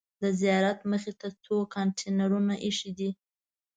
[0.21, 3.09] د زیارت مخې ته څو کانتینرونه ایښي دي.